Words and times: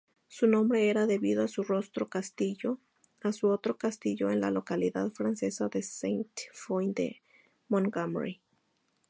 Su 0.27 0.47
nombre 0.47 0.89
era 0.89 1.05
debido 1.05 1.43
a 1.43 1.47
su 1.47 1.61
otro 1.71 2.07
castillo, 2.07 2.79
en 3.23 4.39
la 4.41 4.49
localidad 4.49 5.11
francesa 5.11 5.67
de 5.69 5.83
Sainte-Foy-de-Montgommery. 5.83 8.41